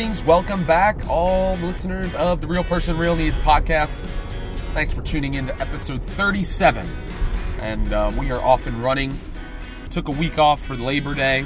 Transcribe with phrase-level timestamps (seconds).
[0.00, 4.02] Greetings, welcome back, all listeners of the Real Person Real Needs podcast.
[4.72, 6.90] Thanks for tuning in to episode 37.
[7.60, 9.12] And uh, we are off and running.
[9.90, 11.44] Took a week off for Labor Day.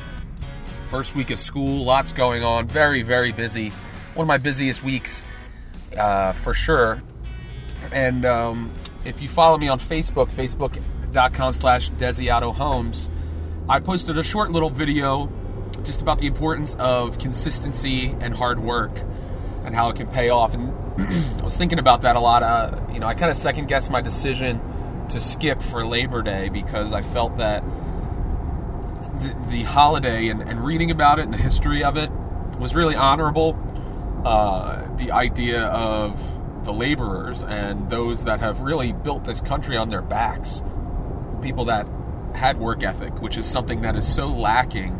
[0.88, 2.68] First week of school, lots going on.
[2.68, 3.70] Very, very busy.
[4.14, 5.24] One of my busiest weeks
[5.98, 7.00] uh, for sure.
[7.90, 8.72] And um,
[9.04, 13.10] if you follow me on Facebook, facebook.com slash Desiato Homes,
[13.68, 15.28] I posted a short little video
[15.84, 18.92] just about the importance of consistency and hard work
[19.64, 20.54] and how it can pay off.
[20.54, 20.72] And
[21.40, 22.42] I was thinking about that a lot.
[22.42, 24.60] Uh, you know, I kind of second guessed my decision
[25.10, 27.62] to skip for Labor Day because I felt that
[29.20, 32.10] the, the holiday and, and, reading about it and the history of it
[32.58, 33.58] was really honorable.
[34.24, 39.90] Uh, the idea of the laborers and those that have really built this country on
[39.90, 40.62] their backs,
[41.42, 41.86] people that
[42.34, 44.98] had work ethic, which is something that is so lacking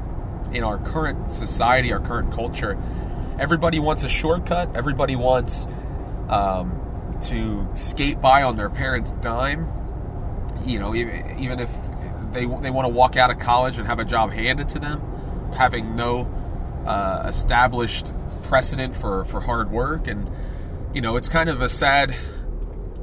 [0.54, 2.78] in our current society, our current culture.
[3.38, 4.76] Everybody wants a shortcut.
[4.76, 5.66] Everybody wants
[6.28, 9.66] um, to skate by on their parents' dime.
[10.64, 11.70] You know, even if
[12.32, 15.00] they they want to walk out of college and have a job handed to them,
[15.56, 16.28] having no
[16.86, 18.12] uh, established
[18.44, 20.30] precedent for for hard work, and
[20.94, 22.14] you know, it's kind of a sad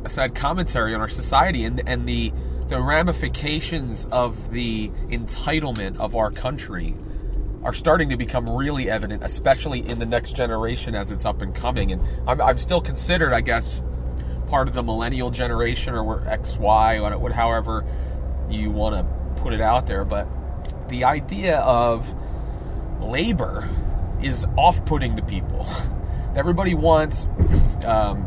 [0.03, 2.31] a sad commentary on our society and and the
[2.67, 6.95] the ramifications of the entitlement of our country
[7.63, 11.53] are starting to become really evident, especially in the next generation as it's up and
[11.53, 11.91] coming.
[11.91, 13.81] And I'm, I'm still considered, I guess,
[14.47, 17.85] part of the millennial generation or X, Y, or however
[18.49, 20.03] you want to put it out there.
[20.03, 20.27] But
[20.89, 22.13] the idea of
[22.99, 23.67] labor
[24.21, 25.67] is off putting to people.
[26.35, 27.27] Everybody wants,
[27.85, 28.25] um,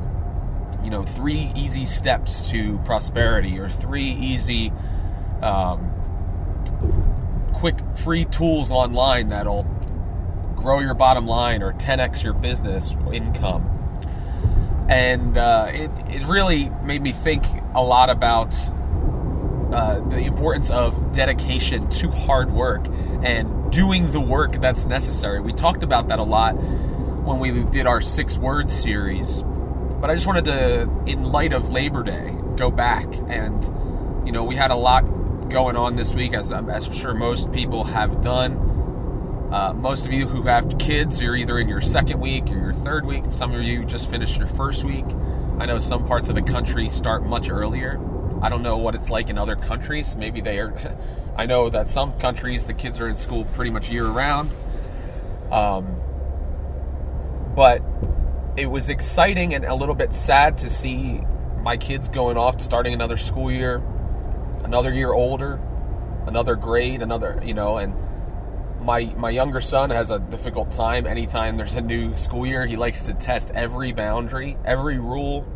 [0.82, 4.72] you know, three easy steps to prosperity or three easy.
[5.42, 5.90] Um,
[7.54, 9.62] quick free tools online that'll
[10.56, 13.70] grow your bottom line or 10x your business income.
[14.88, 17.42] And uh, it, it really made me think
[17.74, 18.54] a lot about
[19.72, 22.86] uh, the importance of dedication to hard work
[23.22, 25.40] and doing the work that's necessary.
[25.40, 29.42] We talked about that a lot when we did our six word series.
[29.42, 34.44] But I just wanted to, in light of Labor Day, go back and, you know,
[34.44, 35.04] we had a lot
[35.48, 39.50] going on this week, as, as I'm sure most people have done.
[39.52, 42.72] Uh, most of you who have kids, you're either in your second week or your
[42.72, 43.24] third week.
[43.30, 45.04] Some of you just finished your first week.
[45.58, 48.00] I know some parts of the country start much earlier.
[48.42, 50.16] I don't know what it's like in other countries.
[50.16, 50.74] Maybe they are.
[51.36, 54.54] I know that some countries the kids are in school pretty much year round.
[55.52, 56.00] Um,
[57.54, 57.80] but
[58.56, 61.20] it was exciting and a little bit sad to see
[61.62, 63.82] my kids going off, starting another school year
[64.64, 65.60] another year older,
[66.26, 67.94] another grade, another, you know, and
[68.80, 72.66] my my younger son has a difficult time anytime there's a new school year.
[72.66, 75.48] He likes to test every boundary, every rule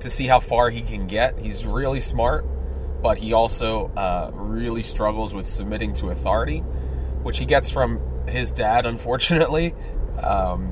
[0.00, 1.38] to see how far he can get.
[1.38, 2.44] He's really smart,
[3.02, 6.58] but he also uh, really struggles with submitting to authority,
[7.22, 9.74] which he gets from his dad, unfortunately.
[10.20, 10.68] Um,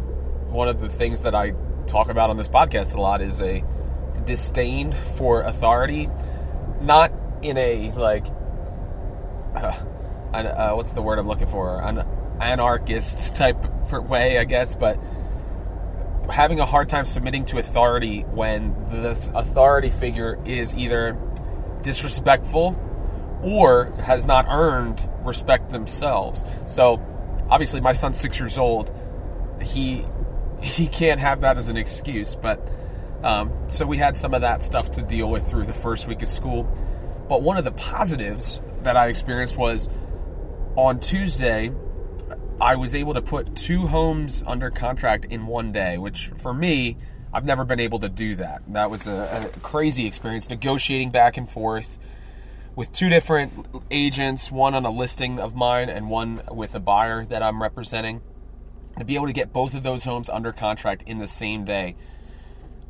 [0.50, 1.52] one of the things that I
[1.86, 3.62] talk about on this podcast a lot is a
[4.24, 6.08] disdain for authority,
[6.80, 7.12] not
[7.42, 8.26] in a like
[9.54, 9.72] uh,
[10.32, 12.06] uh, what's the word I'm looking for an
[12.40, 14.98] anarchist type way, I guess, but
[16.30, 21.18] having a hard time submitting to authority when the authority figure is either
[21.82, 22.78] disrespectful
[23.42, 26.44] or has not earned respect themselves.
[26.66, 27.00] So,
[27.48, 28.94] obviously, my son's six years old.
[29.62, 30.04] He
[30.62, 32.72] he can't have that as an excuse, but
[33.22, 36.22] um, so we had some of that stuff to deal with through the first week
[36.22, 36.68] of school.
[37.30, 39.88] But one of the positives that I experienced was
[40.74, 41.70] on Tuesday,
[42.60, 46.96] I was able to put two homes under contract in one day, which for me,
[47.32, 48.62] I've never been able to do that.
[48.72, 52.00] That was a, a crazy experience, negotiating back and forth
[52.74, 57.24] with two different agents, one on a listing of mine and one with a buyer
[57.26, 58.22] that I'm representing.
[58.98, 61.94] To be able to get both of those homes under contract in the same day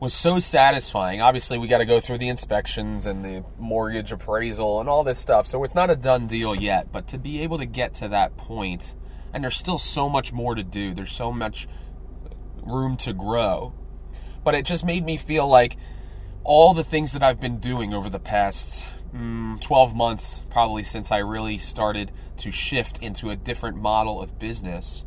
[0.00, 1.20] was so satisfying.
[1.20, 5.19] Obviously, we got to go through the inspections and the mortgage appraisal and all this
[5.19, 5.47] stuff.
[5.47, 8.38] So it's not a done deal yet, but to be able to get to that
[8.38, 8.94] point,
[9.35, 10.94] and there's still so much more to do.
[10.94, 11.69] There's so much
[12.62, 13.75] room to grow.
[14.43, 15.76] But it just made me feel like
[16.44, 21.12] all the things that I've been doing over the past mm, 12 months, probably since
[21.12, 25.05] I really started to shift into a different model of business,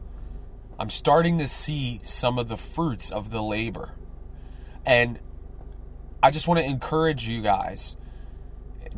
[0.78, 3.96] I'm starting to see some of the fruits of the labor
[4.86, 5.20] and
[6.22, 7.96] I just want to encourage you guys,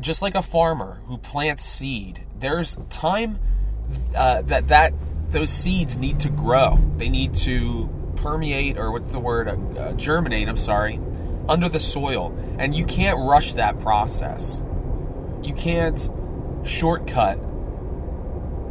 [0.00, 3.38] just like a farmer who plants seed, there's time
[4.16, 4.92] uh, that that
[5.30, 6.78] those seeds need to grow.
[6.96, 10.98] They need to permeate or what's the word uh, uh, germinate i'm sorry
[11.48, 12.36] under the soil.
[12.58, 14.62] And you can't rush that process.
[15.42, 16.10] You can't
[16.64, 17.36] shortcut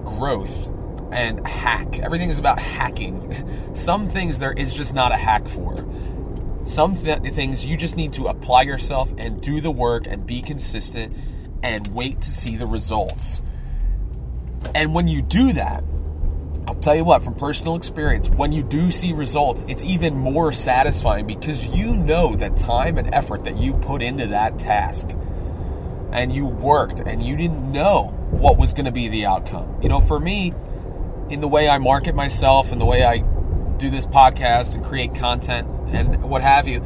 [0.05, 0.69] growth
[1.11, 1.99] and hack.
[1.99, 3.73] Everything is about hacking.
[3.73, 5.75] Some things there is just not a hack for
[6.65, 10.41] some th- things you just need to apply yourself and do the work and be
[10.41, 11.15] consistent
[11.63, 13.41] and wait to see the results
[14.73, 15.83] and when you do that
[16.67, 20.51] I'll tell you what, from personal experience, when you do see results, it's even more
[20.51, 25.09] satisfying because you know the time and effort that you put into that task.
[26.11, 29.79] And you worked and you didn't know what was going to be the outcome.
[29.81, 30.53] You know, for me,
[31.29, 33.19] in the way I market myself and the way I
[33.77, 36.83] do this podcast and create content and what have you,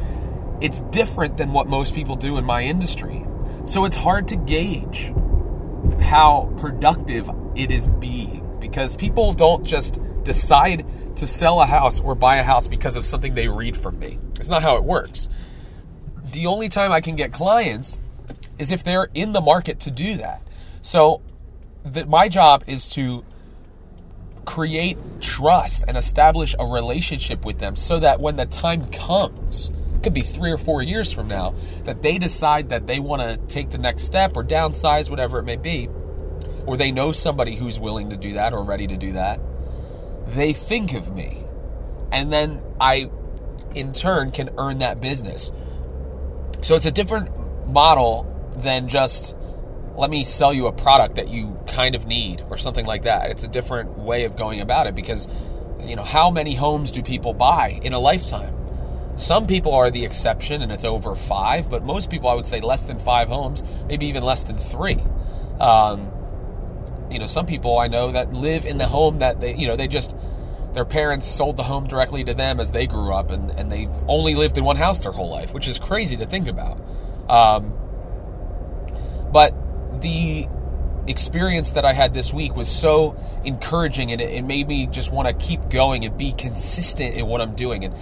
[0.60, 3.24] it's different than what most people do in my industry.
[3.64, 5.12] So it's hard to gauge
[6.00, 10.84] how productive it is being because people don't just decide
[11.16, 14.18] to sell a house or buy a house because of something they read from me.
[14.36, 15.28] It's not how it works.
[16.32, 17.98] The only time I can get clients
[18.58, 20.42] is if they're in the market to do that.
[20.82, 21.22] So
[21.84, 23.24] that my job is to
[24.44, 29.70] create trust and establish a relationship with them so that when the time comes,
[30.02, 31.54] could be three or four years from now,
[31.84, 35.44] that they decide that they want to take the next step or downsize, whatever it
[35.44, 35.88] may be,
[36.66, 39.40] or they know somebody who's willing to do that or ready to do that,
[40.28, 41.44] they think of me.
[42.12, 43.10] And then I,
[43.74, 45.52] in turn, can earn that business.
[46.62, 47.30] So it's a different
[47.68, 49.34] model than just
[49.96, 53.30] let me sell you a product that you kind of need or something like that.
[53.30, 55.28] It's a different way of going about it because,
[55.80, 58.54] you know, how many homes do people buy in a lifetime?
[59.16, 62.60] Some people are the exception and it's over five, but most people, I would say,
[62.60, 64.98] less than five homes, maybe even less than three.
[65.58, 66.10] Um,
[67.10, 69.76] you know, some people I know that live in the home that they, you know,
[69.76, 70.16] they just
[70.72, 73.90] their parents sold the home directly to them as they grew up, and, and they've
[74.06, 76.80] only lived in one house their whole life, which is crazy to think about.
[77.28, 77.74] Um,
[79.32, 79.52] but
[80.00, 80.46] the
[81.06, 85.12] experience that I had this week was so encouraging, and it, it made me just
[85.12, 87.84] want to keep going and be consistent in what I'm doing.
[87.84, 87.94] And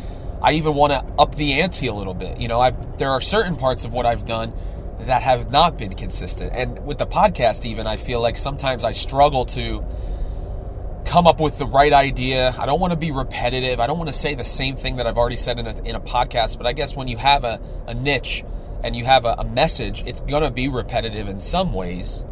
[0.42, 2.40] I even want to up the ante a little bit.
[2.40, 4.52] You know, i there are certain parts of what I've done
[5.00, 6.52] that have not been consistent.
[6.54, 9.84] And with the podcast, even, I feel like sometimes I struggle to
[11.04, 12.54] come up with the right idea.
[12.58, 13.80] I don't want to be repetitive.
[13.80, 15.94] I don't want to say the same thing that I've already said in a, in
[15.94, 16.58] a podcast.
[16.58, 18.44] But I guess when you have a, a niche
[18.82, 22.22] and you have a, a message, it's going to be repetitive in some ways.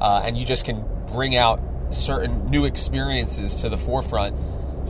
[0.00, 1.60] Uh, and you just can bring out
[1.90, 4.36] certain new experiences to the forefront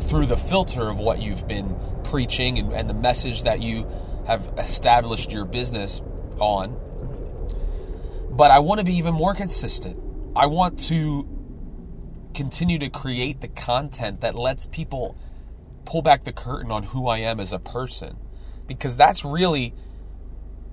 [0.09, 3.87] through the filter of what you've been preaching and, and the message that you
[4.27, 6.01] have established your business
[6.39, 6.81] on.
[8.31, 10.01] But I want to be even more consistent.
[10.35, 11.29] I want to
[12.35, 15.17] continue to create the content that lets people
[15.85, 18.17] pull back the curtain on who I am as a person.
[18.67, 19.75] Because that's really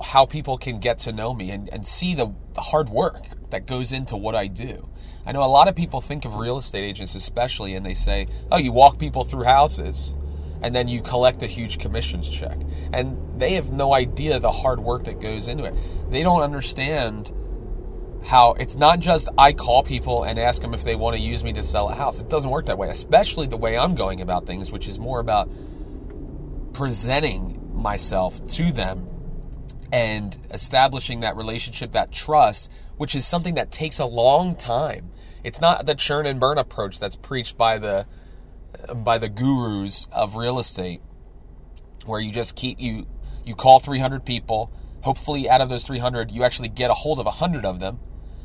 [0.01, 3.21] how people can get to know me and, and see the, the hard work
[3.51, 4.87] that goes into what I do.
[5.25, 8.27] I know a lot of people think of real estate agents, especially, and they say,
[8.51, 10.15] oh, you walk people through houses
[10.61, 12.57] and then you collect a huge commissions check.
[12.93, 15.73] And they have no idea the hard work that goes into it.
[16.09, 17.31] They don't understand
[18.23, 21.43] how it's not just I call people and ask them if they want to use
[21.43, 22.19] me to sell a house.
[22.19, 25.19] It doesn't work that way, especially the way I'm going about things, which is more
[25.19, 25.49] about
[26.73, 29.07] presenting myself to them
[29.91, 35.11] and establishing that relationship, that trust, which is something that takes a long time.
[35.43, 38.05] It's not the churn and burn approach that's preached by the
[38.87, 41.01] uh, by the gurus of real estate
[42.05, 43.05] where you just keep you
[43.43, 44.71] you call 300 people
[45.01, 47.99] hopefully out of those 300 you actually get a hold of 100 of them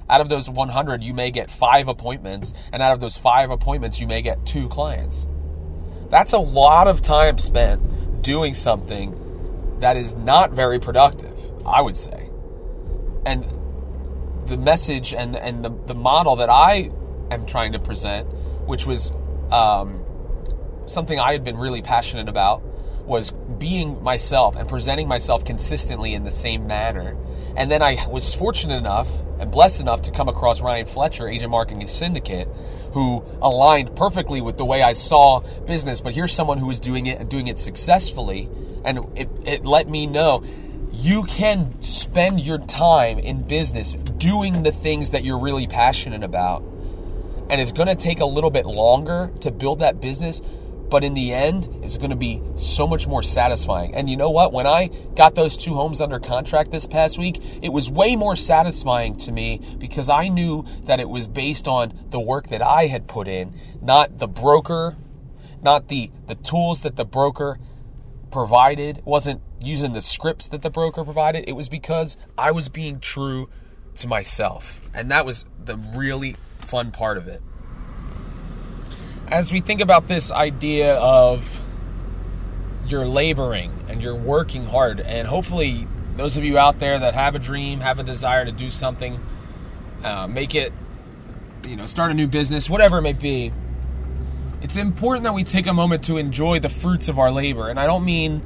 [0.08, 4.00] out of those 100, you may get five appointments, and out of those five appointments,
[4.00, 5.26] you may get two clients.
[6.08, 11.35] That's a lot of time spent doing something that is not very productive,
[11.66, 12.30] I would say.
[13.24, 13.44] And
[14.46, 16.90] the message and, and the, the model that I
[17.30, 18.28] am trying to present,
[18.66, 19.12] which was
[19.50, 20.04] um,
[20.86, 22.62] something I had been really passionate about,
[23.06, 27.16] was being myself and presenting myself consistently in the same manner.
[27.56, 29.08] And then I was fortunate enough
[29.38, 32.48] and blessed enough to come across Ryan Fletcher, Agent Marketing Syndicate,
[32.92, 36.00] who aligned perfectly with the way I saw business.
[36.00, 38.48] But here's someone who was doing it and doing it successfully.
[38.84, 40.44] And it, it let me know
[40.96, 46.62] you can spend your time in business doing the things that you're really passionate about.
[47.50, 50.40] And it's going to take a little bit longer to build that business,
[50.88, 53.94] but in the end, it's going to be so much more satisfying.
[53.94, 54.54] And you know what?
[54.54, 58.34] When I got those two homes under contract this past week, it was way more
[58.34, 62.86] satisfying to me because I knew that it was based on the work that I
[62.86, 64.96] had put in, not the broker,
[65.62, 67.58] not the the tools that the broker
[68.36, 71.48] provided, wasn't using the scripts that the broker provided.
[71.48, 73.48] It was because I was being true
[73.94, 74.90] to myself.
[74.92, 77.40] And that was the really fun part of it.
[79.28, 81.62] As we think about this idea of
[82.86, 87.34] you're laboring and you're working hard, and hopefully, those of you out there that have
[87.34, 89.18] a dream, have a desire to do something,
[90.04, 90.74] uh, make it,
[91.66, 93.50] you know, start a new business, whatever it may be,
[94.62, 97.68] it's important that we take a moment to enjoy the fruits of our labor.
[97.68, 98.42] And I don't mean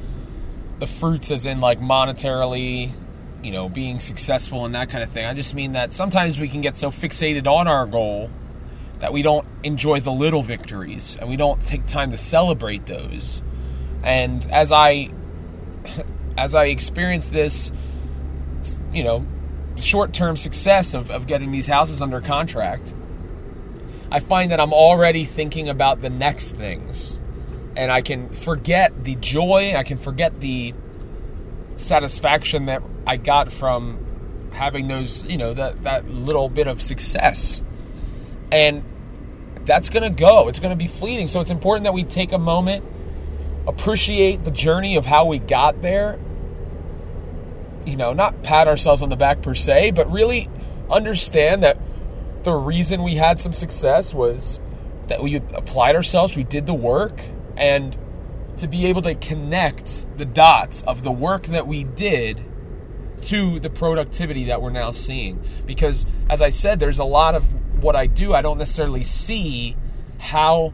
[0.78, 2.90] the fruits as in like monetarily,
[3.42, 5.26] you know, being successful and that kind of thing.
[5.26, 8.30] I just mean that sometimes we can get so fixated on our goal
[8.98, 13.42] that we don't enjoy the little victories and we don't take time to celebrate those.
[14.02, 15.10] And as I
[16.36, 17.70] as I experience this,
[18.92, 19.26] you know,
[19.76, 22.94] short-term success of, of getting these houses under contract,
[24.10, 27.16] I find that I'm already thinking about the next things.
[27.76, 30.74] And I can forget the joy, I can forget the
[31.76, 37.62] satisfaction that I got from having those, you know, that, that little bit of success.
[38.50, 38.84] And
[39.64, 40.48] that's going to go.
[40.48, 41.28] It's going to be fleeting.
[41.28, 42.84] So it's important that we take a moment,
[43.66, 46.18] appreciate the journey of how we got there.
[47.86, 50.48] You know, not pat ourselves on the back per se, but really
[50.90, 51.78] understand that
[52.42, 54.61] the reason we had some success was
[55.09, 57.20] that we applied ourselves, we did the work,
[57.56, 57.97] and
[58.59, 62.44] to be able to connect the dots of the work that we did
[63.23, 65.42] to the productivity that we're now seeing.
[65.66, 67.44] Because, as I said, there's a lot of
[67.82, 69.76] what I do, I don't necessarily see
[70.18, 70.73] how.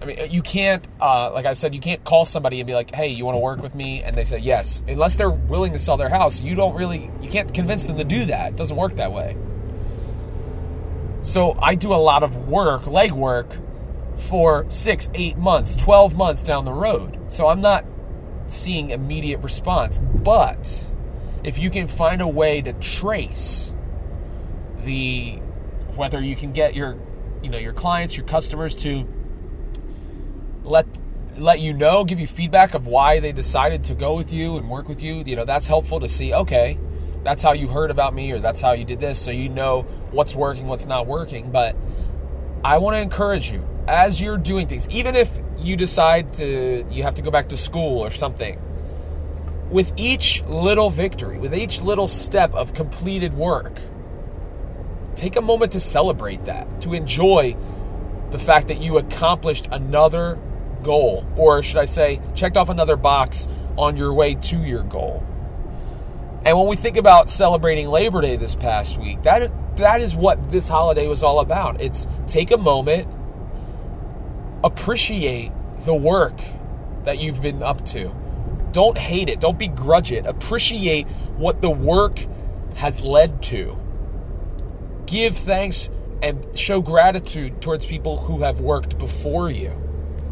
[0.00, 2.94] I mean, you can't, uh, like I said, you can't call somebody and be like,
[2.94, 5.78] "Hey, you want to work with me?" And they say yes, unless they're willing to
[5.78, 6.40] sell their house.
[6.40, 8.50] You don't really, you can't convince them to do that.
[8.50, 9.36] It doesn't work that way.
[11.22, 13.60] So I do a lot of work, legwork,
[14.18, 17.18] for six, eight months, twelve months down the road.
[17.28, 17.84] So I'm not
[18.48, 20.88] seeing immediate response, but
[21.44, 23.72] if you can find a way to trace
[24.80, 25.40] the
[25.94, 26.96] whether you can get your
[27.42, 29.06] you know your clients your customers to
[30.62, 30.86] let
[31.36, 34.68] let you know give you feedback of why they decided to go with you and
[34.68, 36.78] work with you you know that's helpful to see okay
[37.24, 39.86] that's how you heard about me or that's how you did this so you know
[40.12, 41.76] what's working what's not working but
[42.64, 47.02] i want to encourage you as you're doing things even if you decide to you
[47.02, 48.60] have to go back to school or something
[49.70, 53.78] with each little victory with each little step of completed work
[55.18, 57.56] take a moment to celebrate that, to enjoy
[58.30, 60.38] the fact that you accomplished another
[60.82, 65.24] goal, or should I say, checked off another box on your way to your goal.
[66.44, 70.50] And when we think about celebrating Labor Day this past week, that that is what
[70.50, 71.80] this holiday was all about.
[71.80, 73.08] It's take a moment,
[74.62, 75.50] appreciate
[75.84, 76.40] the work
[77.04, 78.14] that you've been up to.
[78.72, 80.26] Don't hate it, don't begrudge it.
[80.26, 81.06] Appreciate
[81.36, 82.24] what the work
[82.76, 83.78] has led to
[85.06, 85.88] give thanks
[86.22, 89.72] and show gratitude towards people who have worked before you.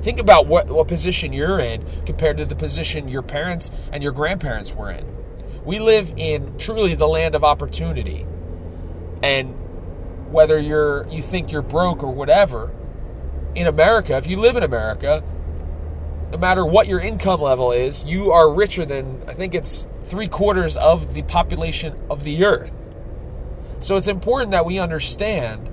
[0.03, 4.13] Think about what, what position you're in compared to the position your parents and your
[4.13, 5.05] grandparents were in.
[5.65, 8.27] We live in truly the land of opportunity.
[9.27, 12.71] And whether you're you think you're broke or whatever,
[13.57, 15.25] in America, if you live in America,
[16.31, 20.29] no matter what your income level is, you are richer than I think it's three
[20.29, 22.71] quarters of the population of the earth.
[23.81, 25.73] So it's important that we understand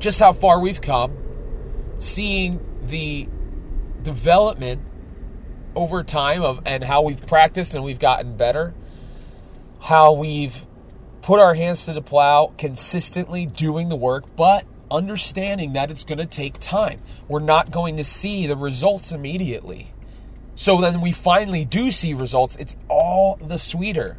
[0.00, 1.16] just how far we've come,
[1.98, 3.28] seeing the
[4.02, 4.82] development
[5.76, 8.74] over time of and how we've practiced and we've gotten better,
[9.78, 10.66] how we've
[11.22, 16.18] put our hands to the plow consistently doing the work, but understanding that it's going
[16.18, 17.00] to take time.
[17.28, 19.92] We're not going to see the results immediately.
[20.54, 24.18] So then we finally do see results, it's all the sweeter.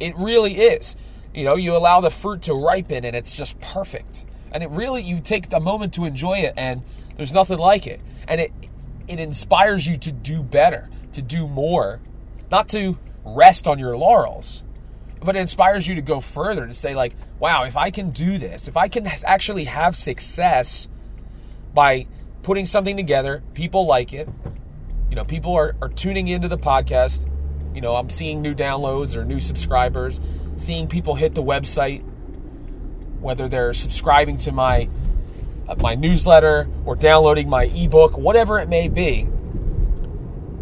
[0.00, 0.96] It really is.
[1.34, 4.24] You know, you allow the fruit to ripen and it's just perfect.
[4.50, 6.82] And it really, you take a moment to enjoy it and
[7.16, 8.00] there's nothing like it.
[8.26, 8.52] And it,
[9.06, 12.00] it inspires you to do better, to do more,
[12.50, 14.64] not to rest on your laurels,
[15.24, 18.38] but it inspires you to go further to say, like, wow, if I can do
[18.38, 20.88] this, if I can actually have success
[21.74, 22.06] by
[22.42, 24.28] putting something together, people like it,
[25.10, 27.28] you know, people are, are tuning into the podcast.
[27.74, 30.20] You know, I'm seeing new downloads or new subscribers
[30.60, 32.02] seeing people hit the website,
[33.20, 34.88] whether they're subscribing to my
[35.68, 39.28] uh, my newsletter or downloading my ebook, whatever it may be.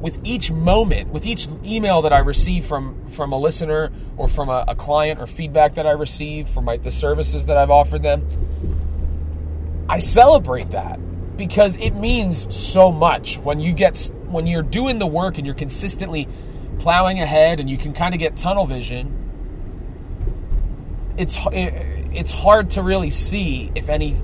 [0.00, 4.48] With each moment, with each email that I receive from from a listener or from
[4.48, 8.02] a, a client or feedback that I receive from my, the services that I've offered
[8.02, 8.26] them,
[9.88, 10.98] I celebrate that
[11.36, 13.38] because it means so much.
[13.38, 16.28] When you get when you're doing the work and you're consistently
[16.78, 19.16] plowing ahead and you can kind of get tunnel vision
[21.18, 24.20] it's it's hard to really see if any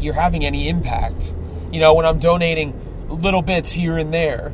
[0.00, 1.32] you're having any impact.
[1.72, 4.52] You know when i'm donating little bits here and there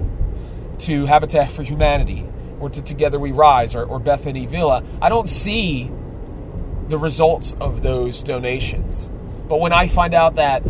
[0.81, 2.27] to habitat for humanity
[2.61, 5.91] or to together we rise or, or bethany villa i don't see
[6.89, 9.11] the results of those donations
[9.49, 10.63] but when i find out that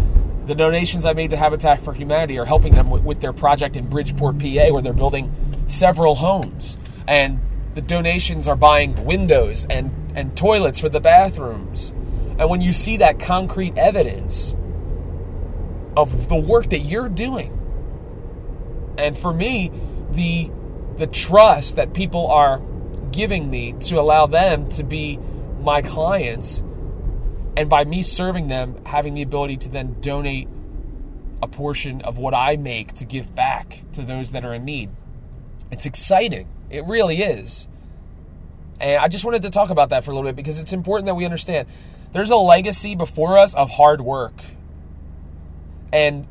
[0.50, 3.76] the donations I made to Habitat for Humanity are helping them with, with their project
[3.76, 5.33] in Bridgeport, PA, where they're building
[5.69, 6.76] several homes.
[7.07, 7.40] And
[7.75, 11.90] the donations are buying windows and, and toilets for the bathrooms.
[12.38, 14.55] And when you see that concrete evidence
[15.97, 17.57] of the work that you're doing,
[18.99, 19.71] and for me,
[20.12, 20.50] the
[20.97, 22.61] the trust that people are
[23.11, 25.19] giving me to allow them to be
[25.61, 26.62] my clients
[27.57, 30.49] and by me serving them, having the ability to then donate
[31.43, 34.90] a portion of what I make to give back to those that are in need.
[35.71, 36.49] It's exciting.
[36.69, 37.67] It really is.
[38.81, 41.07] And I just wanted to talk about that for a little bit because it's important
[41.07, 41.69] that we understand
[42.12, 44.35] there's a legacy before us of hard work.
[45.93, 46.26] And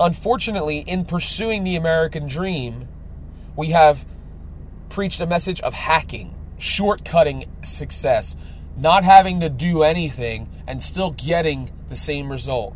[0.00, 2.88] unfortunately, in pursuing the American dream,
[3.56, 4.04] we have
[4.88, 8.36] preached a message of hacking, shortcutting success,
[8.76, 12.74] not having to do anything and still getting the same result.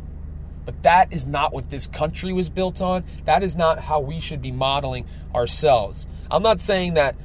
[0.65, 3.05] But that is not what this country was built on.
[3.25, 6.07] That is not how we should be modeling ourselves.
[6.29, 7.15] I'm not saying that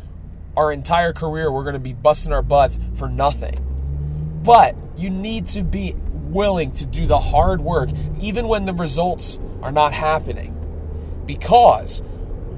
[0.56, 3.58] our entire career we're going to be busting our butts for nothing.
[4.44, 7.90] But you need to be willing to do the hard work
[8.20, 10.56] even when the results are not happening.
[11.26, 12.02] Because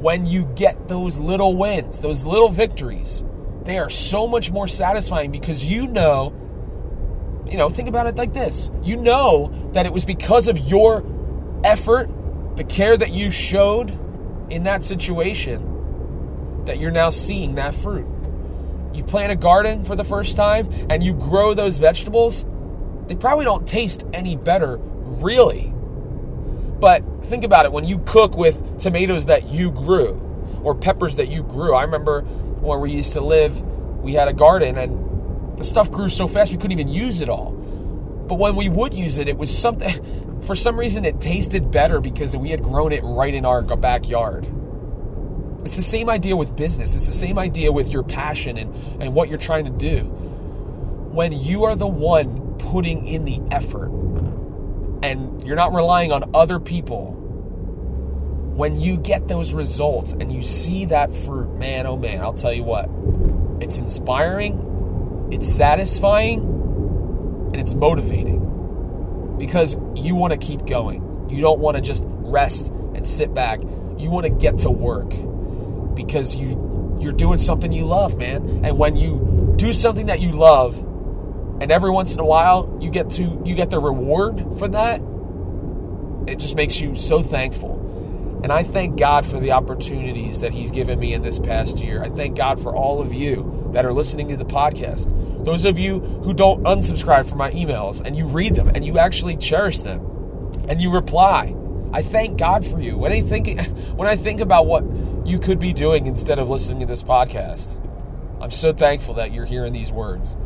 [0.05, 3.25] when you get those little wins, those little victories,
[3.63, 6.31] they are so much more satisfying because you know,
[7.51, 8.71] you know, think about it like this.
[8.83, 11.03] You know that it was because of your
[11.65, 12.11] effort,
[12.57, 13.99] the care that you showed
[14.51, 18.07] in that situation, that you're now seeing that fruit.
[18.93, 22.45] You plant a garden for the first time and you grow those vegetables,
[23.07, 25.74] they probably don't taste any better, really.
[26.81, 30.21] But think about it when you cook with tomatoes that you grew
[30.63, 31.75] or peppers that you grew.
[31.75, 33.61] I remember where we used to live,
[34.03, 37.29] we had a garden and the stuff grew so fast we couldn't even use it
[37.29, 37.53] all.
[37.53, 42.01] But when we would use it, it was something, for some reason, it tasted better
[42.01, 44.49] because we had grown it right in our backyard.
[45.65, 49.15] It's the same idea with business, it's the same idea with your passion and, and
[49.15, 50.01] what you're trying to do.
[50.01, 53.89] When you are the one putting in the effort
[55.05, 57.13] and you're not relying on other people
[58.57, 62.55] when you get those results and you see that fruit, man, oh man, I'll tell
[62.55, 62.89] you what,
[63.61, 66.41] it's inspiring, it's satisfying,
[67.53, 71.29] and it's motivating because you want to keep going.
[71.29, 73.61] You don't want to just rest and sit back.
[73.99, 75.11] You want to get to work
[75.95, 78.65] because you you're doing something you love, man.
[78.65, 80.83] And when you do something that you love,
[81.65, 85.01] and every once in a while you get to you get the reward for that,
[86.31, 87.81] it just makes you so thankful.
[88.45, 92.03] And I thank God for the opportunities that He's given me in this past year.
[92.03, 95.09] I thank God for all of you that are listening to the podcast.
[95.43, 98.99] Those of you who don't unsubscribe from my emails and you read them and you
[98.99, 100.05] actually cherish them
[100.69, 101.57] and you reply.
[101.95, 102.99] I thank God for you.
[102.99, 103.59] When I think
[103.97, 104.85] when I think about what
[105.27, 107.81] you could be doing instead of listening to this podcast,
[108.43, 110.37] I'm so thankful that you're hearing these words.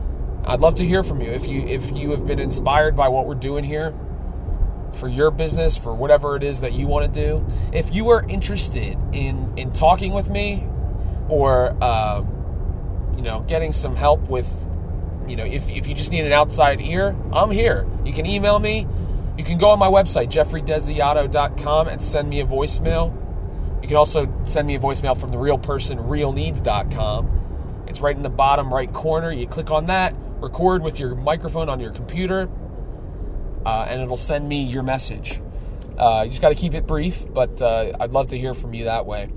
[0.48, 3.26] I'd love to hear from you if you if you have been inspired by what
[3.26, 3.92] we're doing here
[4.94, 7.44] for your business, for whatever it is that you want to do.
[7.72, 10.66] If you are interested in in talking with me,
[11.28, 14.50] or um, you know, getting some help with,
[15.26, 17.86] you know, if if you just need an outside ear, I'm here.
[18.04, 18.86] You can email me.
[19.36, 23.14] You can go on my website jeffreydesiato.com and send me a voicemail.
[23.82, 27.84] You can also send me a voicemail from the realpersonrealneeds.com.
[27.86, 29.30] It's right in the bottom right corner.
[29.30, 32.48] You click on that, record with your microphone on your computer
[33.64, 35.42] uh, and it'll send me your message.
[35.98, 38.72] Uh, you just got to keep it brief, but uh, I'd love to hear from
[38.72, 39.30] you that way.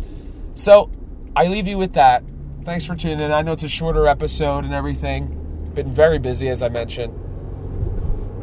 [0.53, 0.91] So
[1.35, 2.23] I leave you with that.
[2.63, 3.31] Thanks for tuning in.
[3.31, 5.71] I know it's a shorter episode and everything.
[5.73, 7.13] Been very busy, as I mentioned.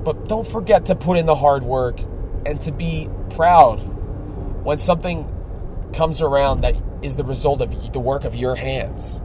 [0.04, 2.00] But don't forget to put in the hard work
[2.44, 3.76] and to be proud
[4.64, 5.32] when something
[5.92, 9.20] comes around that is the result of the work of your hands.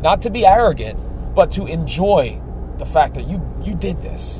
[0.00, 0.98] Not to be arrogant,
[1.34, 2.40] but to enjoy
[2.78, 4.38] the fact that you you did this.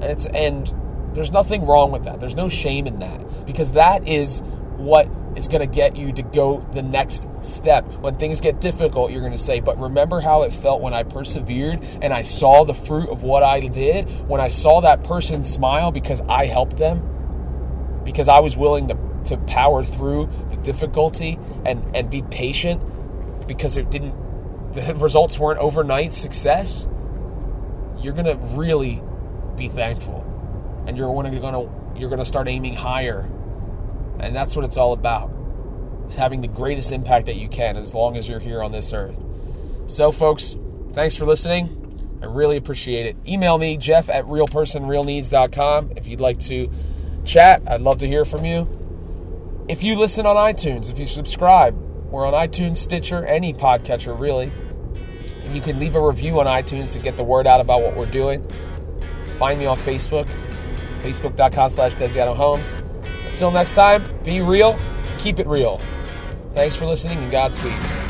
[0.00, 0.72] And it's and
[1.14, 2.20] there's nothing wrong with that.
[2.20, 4.42] There's no shame in that because that is
[4.76, 7.86] what is going to get you to go the next step.
[8.00, 11.02] When things get difficult, you're going to say, But remember how it felt when I
[11.02, 14.08] persevered and I saw the fruit of what I did?
[14.28, 17.16] When I saw that person smile because I helped them?
[18.06, 22.80] because I was willing to, to power through the difficulty and, and be patient
[23.46, 24.14] because it didn't
[24.72, 26.86] the results weren't overnight success,
[28.00, 29.02] you're gonna really
[29.56, 30.24] be thankful.
[30.86, 31.08] And you're
[31.40, 33.28] gonna you're gonna start aiming higher.
[34.18, 35.32] And that's what it's all about.
[36.04, 38.92] It's having the greatest impact that you can as long as you're here on this
[38.92, 39.18] earth.
[39.86, 40.56] So folks,
[40.92, 42.18] thanks for listening.
[42.22, 43.16] I really appreciate it.
[43.26, 46.70] Email me, Jeff at realpersonrealneeds.com if you'd like to
[47.24, 47.62] chat.
[47.66, 48.68] I'd love to hear from you.
[49.68, 51.76] If you listen on iTunes, if you subscribe,
[52.10, 54.50] we're on iTunes, Stitcher, any podcatcher really.
[55.56, 58.04] You can leave a review on iTunes to get the word out about what we're
[58.10, 58.46] doing.
[59.38, 60.28] Find me on Facebook,
[61.00, 62.76] facebook.com slash Desiato Homes.
[63.26, 64.78] Until next time, be real,
[65.16, 65.80] keep it real.
[66.52, 68.05] Thanks for listening and Godspeed.